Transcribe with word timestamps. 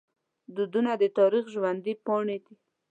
دودونه 0.55 0.91
د 1.01 1.03
تاریخ 1.17 1.43
ژوندي 1.53 1.93
پاڼې 2.05 2.37
دي. 2.45 2.53